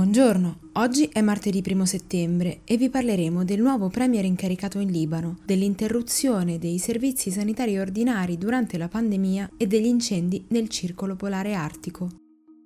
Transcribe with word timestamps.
Buongiorno, 0.00 0.70
oggi 0.76 1.10
è 1.12 1.20
martedì 1.20 1.62
1 1.62 1.84
settembre 1.84 2.62
e 2.64 2.78
vi 2.78 2.88
parleremo 2.88 3.44
del 3.44 3.60
nuovo 3.60 3.90
premier 3.90 4.24
incaricato 4.24 4.78
in 4.78 4.90
Libano, 4.90 5.40
dell'interruzione 5.44 6.58
dei 6.58 6.78
servizi 6.78 7.30
sanitari 7.30 7.78
ordinari 7.78 8.38
durante 8.38 8.78
la 8.78 8.88
pandemia 8.88 9.50
e 9.58 9.66
degli 9.66 9.84
incendi 9.84 10.46
nel 10.48 10.70
circolo 10.70 11.16
polare 11.16 11.52
artico. 11.52 12.08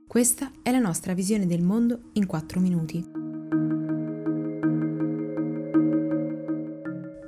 Questa 0.06 0.52
è 0.62 0.70
la 0.70 0.78
nostra 0.78 1.12
visione 1.12 1.48
del 1.48 1.60
mondo 1.60 2.10
in 2.12 2.24
4 2.24 2.60
minuti. 2.60 3.04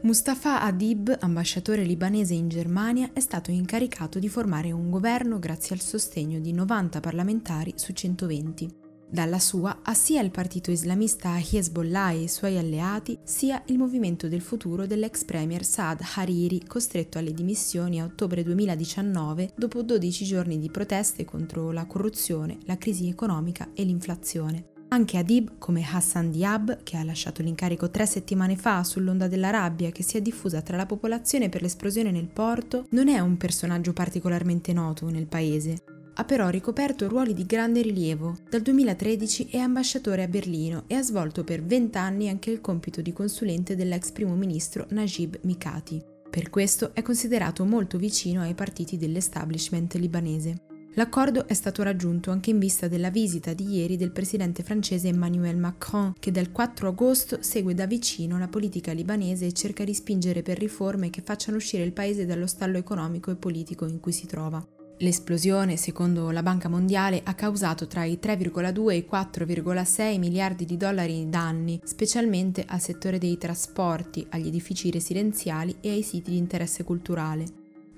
Mustafa 0.03 0.63
Adib, 0.63 1.17
ambasciatore 1.19 1.83
libanese 1.83 2.35
in 2.35 2.49
Germania, 2.49 3.11
è 3.13 3.19
stato 3.19 3.51
incaricato 3.51 4.21
di 4.21 4.29
formare 4.29 4.71
un 4.71 4.89
governo 4.89 5.41
grazie 5.41 5.75
al 5.75 5.81
sostegno 5.81 6.39
di 6.39 6.53
90 6.53 7.01
parlamentari 7.01 7.73
su 7.75 7.93
120. 7.93 8.85
Dalla 9.09 9.39
sua 9.39 9.79
ha 9.83 9.95
sia 9.95 10.21
il 10.21 10.33
partito 10.33 10.73
islamista 10.73 11.39
Hezbollah 11.39 12.11
e 12.11 12.23
i 12.23 12.29
suoi 12.29 12.59
alleati, 12.59 13.17
sia 13.23 13.63
il 13.67 13.79
movimento 13.79 14.29
del 14.29 14.41
futuro 14.41 14.85
dell'ex 14.85 15.25
premier 15.25 15.65
Saad 15.65 16.01
Hariri, 16.17 16.65
costretto 16.67 17.17
alle 17.19 17.33
dimissioni 17.33 18.01
a 18.01 18.05
ottobre 18.05 18.43
2019 18.43 19.53
dopo 19.55 19.83
12 19.83 20.25
giorni 20.25 20.59
di 20.59 20.71
proteste 20.71 21.25
contro 21.25 21.71
la 21.71 21.87
corruzione, 21.87 22.59
la 22.65 22.77
crisi 22.77 23.09
economica 23.09 23.69
e 23.75 23.85
l'inflazione. 23.85 24.71
Anche 24.89 25.19
Adib, 25.19 25.59
come 25.59 25.85
Hassan 25.85 26.31
Diab, 26.31 26.83
che 26.83 26.97
ha 26.97 27.05
lasciato 27.05 27.43
l'incarico 27.43 27.91
tre 27.91 28.07
settimane 28.07 28.57
fa 28.57 28.83
sull'onda 28.83 29.29
della 29.29 29.51
rabbia 29.51 29.91
che 29.91 30.03
si 30.03 30.17
è 30.17 30.21
diffusa 30.21 30.63
tra 30.63 30.77
la 30.77 30.87
popolazione 30.87 31.49
per 31.49 31.63
l'esplosione 31.63 32.11
nel 32.11 32.29
porto, 32.29 32.87
non 32.91 33.09
è 33.09 33.19
un 33.21 33.37
personaggio 33.37 33.93
particolarmente 33.93 34.73
noto 34.73 35.09
nel 35.09 35.27
paese 35.27 35.95
ha 36.19 36.25
però 36.25 36.49
ricoperto 36.49 37.09
ruoli 37.09 37.35
di 37.35 37.45
grande 37.45 37.83
rilievo. 37.83 38.39
Dal 38.49 38.63
2013 38.63 39.49
è 39.51 39.59
ambasciatore 39.59 40.23
a 40.23 40.29
Berlino 40.29 40.85
e 40.87 40.95
ha 40.95 41.03
svolto 41.03 41.45
per 41.45 41.63
20 41.63 41.99
anni 41.99 42.29
anche 42.29 42.51
il 42.51 42.61
compito 42.63 43.03
di 43.03 43.13
consulente 43.13 43.77
dell'ex 43.77 44.13
primo 44.13 44.35
ministro 44.35 44.87
Najib 44.91 45.39
Mikati. 45.43 46.03
Per 46.31 46.49
questo 46.49 46.95
è 46.95 47.03
considerato 47.03 47.65
molto 47.65 47.99
vicino 47.99 48.41
ai 48.41 48.55
partiti 48.55 48.97
dell'establishment 48.97 49.95
libanese. 49.95 50.63
L'accordo 50.95 51.47
è 51.47 51.53
stato 51.53 51.83
raggiunto 51.83 52.31
anche 52.31 52.49
in 52.49 52.59
vista 52.59 52.89
della 52.89 53.11
visita 53.11 53.53
di 53.53 53.75
ieri 53.75 53.99
del 53.99 54.13
presidente 54.13 54.63
francese 54.63 55.09
Emmanuel 55.09 55.59
Macron, 55.59 56.15
che 56.19 56.31
dal 56.31 56.51
4 56.51 56.89
agosto 56.89 57.43
segue 57.43 57.75
da 57.75 57.87
vicino 57.87 58.39
la 58.39 58.49
politica 58.49 58.93
libanese 58.93 59.45
e 59.45 59.53
cerca 59.53 59.85
di 59.85 59.93
spingere 59.93 60.41
per 60.41 60.59
riforme 60.59 61.11
che 61.11 61.21
facciano 61.21 61.59
uscire 61.59 61.83
il 61.83 61.93
paese 61.93 62.25
dallo 62.25 62.47
stallo 62.47 62.79
economico 62.79 63.31
e 63.31 63.37
politico 63.37 63.85
in 63.85 64.01
cui 64.01 64.13
si 64.13 64.27
trova. 64.27 64.67
L'esplosione, 65.01 65.77
secondo 65.77 66.31
la 66.31 66.43
Banca 66.43 66.71
Mondiale, 66.71 67.21
ha 67.23 67.35
causato 67.35 67.87
tra 67.87 68.05
i 68.05 68.19
3,2 68.21 68.91
e 68.93 68.97
i 68.97 69.07
4,6 69.11 70.19
miliardi 70.19 70.65
di 70.65 70.79
dollari 70.79 71.19
in 71.19 71.29
danni, 71.29 71.79
specialmente 71.85 72.65
al 72.67 72.81
settore 72.81 73.19
dei 73.19 73.37
trasporti, 73.37 74.27
agli 74.31 74.47
edifici 74.47 74.91
residenziali 74.91 75.77
e 75.83 75.91
ai 75.91 76.03
siti 76.03 76.31
di 76.31 76.39
interesse 76.39 76.83
culturale. 76.83 77.45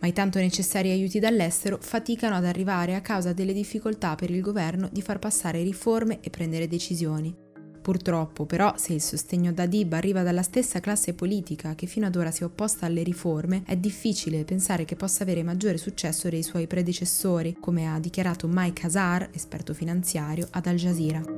Ma 0.00 0.08
i 0.08 0.12
tanto 0.12 0.40
necessari 0.40 0.90
aiuti 0.90 1.20
dall'estero 1.20 1.78
faticano 1.80 2.34
ad 2.34 2.44
arrivare 2.44 2.96
a 2.96 3.00
causa 3.00 3.32
delle 3.32 3.52
difficoltà 3.52 4.16
per 4.16 4.30
il 4.30 4.40
governo 4.40 4.88
di 4.90 5.02
far 5.02 5.20
passare 5.20 5.62
riforme 5.62 6.18
e 6.20 6.30
prendere 6.30 6.66
decisioni. 6.66 7.46
Purtroppo, 7.88 8.44
però, 8.44 8.74
se 8.76 8.92
il 8.92 9.00
sostegno 9.00 9.50
da 9.50 9.64
Dib 9.64 9.94
arriva 9.94 10.22
dalla 10.22 10.42
stessa 10.42 10.78
classe 10.78 11.14
politica 11.14 11.74
che 11.74 11.86
fino 11.86 12.04
ad 12.04 12.16
ora 12.16 12.30
si 12.30 12.42
è 12.42 12.44
opposta 12.44 12.84
alle 12.84 13.02
riforme, 13.02 13.62
è 13.64 13.78
difficile 13.78 14.44
pensare 14.44 14.84
che 14.84 14.94
possa 14.94 15.22
avere 15.22 15.42
maggiore 15.42 15.78
successo 15.78 16.28
dei 16.28 16.42
suoi 16.42 16.66
predecessori, 16.66 17.56
come 17.58 17.90
ha 17.90 17.98
dichiarato 17.98 18.46
Mike 18.46 18.84
Hazar, 18.84 19.30
esperto 19.32 19.72
finanziario, 19.72 20.48
ad 20.50 20.66
Al 20.66 20.76
Jazeera. 20.76 21.37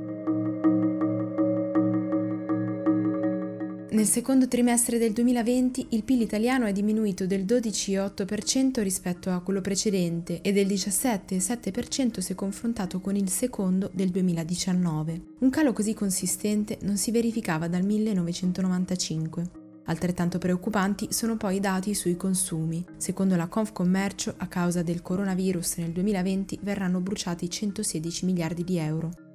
Nel 3.93 4.07
secondo 4.07 4.47
trimestre 4.47 4.99
del 4.99 5.13
2020 5.13 5.89
il 5.91 6.05
PIL 6.05 6.21
italiano 6.21 6.67
è 6.67 6.73
diminuito 6.73 7.27
del 7.27 7.45
12,8% 7.45 8.83
rispetto 8.83 9.31
a 9.31 9.41
quello 9.41 9.61
precedente 9.61 10.43
e 10.43 10.53
del 10.53 10.69
17,7% 10.69 12.21
se 12.21 12.37
confrontato 12.37 13.01
con 13.01 13.17
il 13.17 13.29
secondo 13.29 13.91
del 13.93 14.11
2019. 14.11 15.23
Un 15.41 15.51
calo 15.51 15.73
così 15.73 15.93
consistente 15.93 16.79
non 16.83 16.97
si 16.99 17.11
verificava 17.11 17.67
dal 17.67 17.83
1995. 17.83 19.51
Altrettanto 19.87 20.39
preoccupanti 20.39 21.09
sono 21.11 21.37
poi 21.37 21.57
i 21.57 21.61
dati 21.61 21.93
sui 21.93 22.15
consumi. 22.15 22.85
Secondo 22.97 23.35
la 23.35 23.49
Confcommercio, 23.49 24.35
a 24.37 24.47
causa 24.47 24.85
del 24.85 25.03
coronavirus 25.03 25.79
nel 25.79 25.91
2020 25.91 26.61
verranno 26.63 27.01
bruciati 27.01 27.51
116 27.51 28.25
miliardi 28.25 28.63
di 28.63 28.79
euro. 28.79 29.30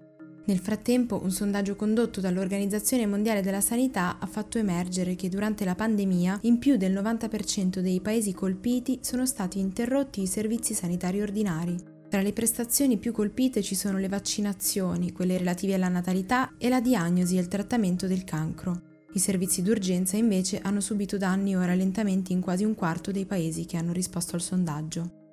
Nel 0.47 0.59
frattempo, 0.59 1.21
un 1.23 1.31
sondaggio 1.31 1.75
condotto 1.75 2.21
dall'Organizzazione 2.21 3.07
Mondiale 3.07 3.41
della 3.41 3.61
Sanità 3.61 4.17
ha 4.19 4.27
fatto 4.27 4.59
emergere 4.59 5.15
che 5.15 5.27
durante 5.27 5.65
la 5.65 5.73
pandemia 5.73 6.39
in 6.43 6.59
più 6.59 6.77
del 6.77 6.93
90% 6.93 7.79
dei 7.79 7.99
paesi 7.99 8.31
colpiti 8.31 8.99
sono 9.01 9.25
stati 9.25 9.57
interrotti 9.57 10.21
i 10.21 10.27
servizi 10.27 10.75
sanitari 10.75 11.19
ordinari. 11.19 11.75
Tra 12.07 12.21
le 12.21 12.31
prestazioni 12.31 12.97
più 12.97 13.11
colpite 13.11 13.63
ci 13.63 13.73
sono 13.73 13.97
le 13.97 14.07
vaccinazioni, 14.07 15.11
quelle 15.11 15.39
relative 15.39 15.73
alla 15.73 15.87
natalità 15.87 16.53
e 16.59 16.69
la 16.69 16.79
diagnosi 16.79 17.37
e 17.37 17.39
il 17.39 17.47
trattamento 17.47 18.05
del 18.05 18.23
cancro. 18.23 18.93
I 19.13 19.19
servizi 19.19 19.63
d'urgenza 19.63 20.15
invece 20.15 20.59
hanno 20.59 20.79
subito 20.79 21.17
danni 21.17 21.55
o 21.55 21.65
rallentamenti 21.65 22.33
in 22.33 22.41
quasi 22.41 22.63
un 22.63 22.75
quarto 22.75 23.11
dei 23.11 23.25
paesi 23.25 23.65
che 23.65 23.77
hanno 23.77 23.93
risposto 23.93 24.35
al 24.35 24.41
sondaggio. 24.41 25.24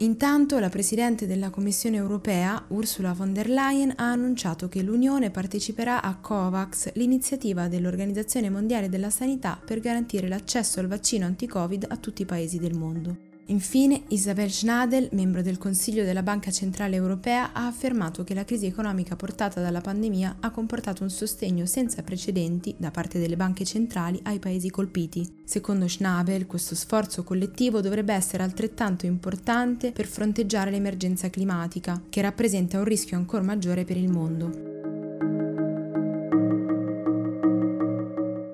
Intanto 0.00 0.60
la 0.60 0.68
Presidente 0.68 1.26
della 1.26 1.50
Commissione 1.50 1.96
europea, 1.96 2.64
Ursula 2.68 3.12
von 3.12 3.32
der 3.32 3.48
Leyen, 3.48 3.94
ha 3.96 4.12
annunciato 4.12 4.68
che 4.68 4.80
l'Unione 4.80 5.30
parteciperà 5.30 6.02
a 6.02 6.14
COVAX, 6.14 6.92
l'iniziativa 6.94 7.66
dell'Organizzazione 7.66 8.48
Mondiale 8.48 8.88
della 8.88 9.10
Sanità 9.10 9.60
per 9.62 9.80
garantire 9.80 10.28
l'accesso 10.28 10.78
al 10.78 10.86
vaccino 10.86 11.26
anti-Covid 11.26 11.86
a 11.88 11.96
tutti 11.96 12.22
i 12.22 12.26
paesi 12.26 12.58
del 12.60 12.76
mondo. 12.76 13.27
Infine, 13.50 14.02
Isabel 14.08 14.50
Schnadel, 14.50 15.08
membro 15.12 15.40
del 15.40 15.56
Consiglio 15.56 16.04
della 16.04 16.22
Banca 16.22 16.50
Centrale 16.50 16.96
Europea, 16.96 17.54
ha 17.54 17.66
affermato 17.66 18.22
che 18.22 18.34
la 18.34 18.44
crisi 18.44 18.66
economica 18.66 19.16
portata 19.16 19.62
dalla 19.62 19.80
pandemia 19.80 20.36
ha 20.40 20.50
comportato 20.50 21.02
un 21.02 21.08
sostegno 21.08 21.64
senza 21.64 22.02
precedenti 22.02 22.74
da 22.76 22.90
parte 22.90 23.18
delle 23.18 23.36
banche 23.36 23.64
centrali 23.64 24.20
ai 24.24 24.38
paesi 24.38 24.68
colpiti. 24.68 25.26
Secondo 25.44 25.88
Schnabel, 25.88 26.46
questo 26.46 26.74
sforzo 26.74 27.24
collettivo 27.24 27.80
dovrebbe 27.80 28.12
essere 28.12 28.42
altrettanto 28.42 29.06
importante 29.06 29.92
per 29.92 30.06
fronteggiare 30.06 30.70
l'emergenza 30.70 31.30
climatica, 31.30 32.02
che 32.10 32.20
rappresenta 32.20 32.76
un 32.76 32.84
rischio 32.84 33.16
ancora 33.16 33.42
maggiore 33.42 33.86
per 33.86 33.96
il 33.96 34.10
mondo. 34.10 34.77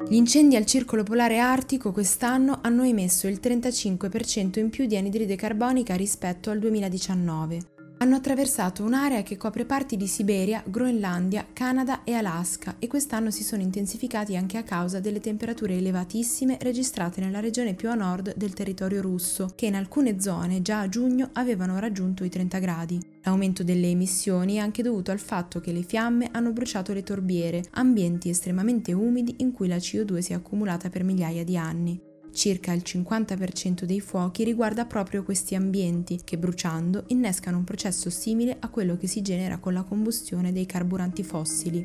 Gli 0.06 0.16
incendi 0.16 0.54
al 0.54 0.66
circolo 0.66 1.03
polare 1.03 1.38
artico 1.38 1.91
quest'anno 1.91 2.59
hanno 2.62 2.82
emesso 2.82 3.26
il 3.26 3.41
35% 3.42 4.59
in 4.59 4.69
più 4.69 4.87
di 4.87 4.97
anidride 4.97 5.34
carbonica 5.34 5.97
rispetto 5.97 6.50
al 6.50 6.59
2019 6.59 7.73
hanno 8.04 8.16
attraversato 8.16 8.84
un'area 8.84 9.22
che 9.22 9.38
copre 9.38 9.65
parti 9.65 9.97
di 9.97 10.06
Siberia, 10.06 10.62
Groenlandia, 10.66 11.47
Canada 11.54 12.04
e 12.04 12.12
Alaska 12.12 12.76
e 12.78 12.87
quest'anno 12.87 13.31
si 13.31 13.42
sono 13.42 13.62
intensificati 13.62 14.37
anche 14.37 14.59
a 14.59 14.62
causa 14.62 15.00
delle 15.00 15.20
temperature 15.20 15.78
elevatissime 15.78 16.59
registrate 16.60 17.22
nella 17.22 17.41
regione 17.41 17.72
più 17.72 17.88
a 17.88 17.94
nord 17.94 18.34
del 18.37 18.53
territorio 18.53 19.00
russo, 19.00 19.53
che 19.54 19.64
in 19.64 19.75
alcune 19.75 20.20
zone 20.20 20.60
già 20.60 20.81
a 20.81 20.88
giugno 20.91 21.31
avevano 21.32 21.78
raggiunto 21.78 22.25
i 22.25 22.28
30 22.28 22.59
gradi. 22.59 23.00
L'aumento 23.22 23.64
delle 23.64 23.88
emissioni 23.88 24.56
è 24.56 24.59
anche 24.59 24.82
dovuto 24.82 25.10
al 25.10 25.19
fatto 25.19 25.60
che 25.60 25.72
le 25.72 25.82
fiamme 25.82 26.28
hanno 26.31 26.53
bruciato 26.53 26.93
le 26.93 27.03
torbiere, 27.03 27.64
ambienti 27.70 28.28
estremamente 28.28 28.93
umidi 28.93 29.37
in 29.38 29.53
cui 29.53 29.66
la 29.66 29.76
CO2 29.76 30.19
si 30.19 30.32
è 30.32 30.34
accumulata 30.34 30.91
per 30.91 31.04
migliaia 31.04 31.43
di 31.43 31.56
anni. 31.56 32.12
Circa 32.34 32.72
il 32.72 32.82
50% 32.84 33.84
dei 33.84 34.00
fuochi 34.00 34.42
riguarda 34.42 34.86
proprio 34.86 35.22
questi 35.22 35.54
ambienti 35.54 36.20
che 36.24 36.36
bruciando 36.36 37.04
innescano 37.08 37.58
un 37.58 37.64
processo 37.64 38.10
simile 38.10 38.56
a 38.58 38.68
quello 38.68 38.96
che 38.96 39.06
si 39.06 39.22
genera 39.22 39.58
con 39.58 39.72
la 39.72 39.84
combustione 39.84 40.52
dei 40.52 40.66
carburanti 40.66 41.22
fossili. 41.22 41.82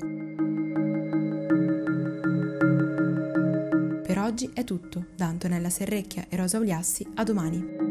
Per 4.04 4.18
oggi 4.18 4.50
è 4.52 4.64
tutto, 4.64 5.06
da 5.16 5.28
Antonella 5.28 5.70
Serrecchia 5.70 6.26
e 6.28 6.36
Rosa 6.36 6.58
Uliassi, 6.58 7.06
a 7.14 7.24
domani. 7.24 7.89